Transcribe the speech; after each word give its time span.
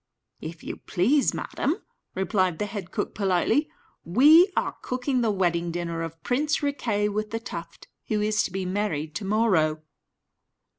"If 0.39 0.63
you 0.63 0.77
please, 0.77 1.31
madam," 1.35 1.75
replied 2.15 2.57
the 2.57 2.65
head 2.65 2.89
cook, 2.89 3.13
politely, 3.13 3.69
"we 4.03 4.51
are 4.57 4.75
cooking 4.81 5.21
the 5.21 5.29
wedding 5.29 5.69
dinner 5.71 6.01
of 6.01 6.23
Prince 6.23 6.63
Riquet 6.63 7.07
with 7.09 7.29
the 7.29 7.39
Tuft, 7.39 7.87
who 8.07 8.19
is 8.19 8.41
to 8.45 8.51
be 8.51 8.65
married 8.65 9.13
to 9.13 9.25
morrow." 9.25 9.83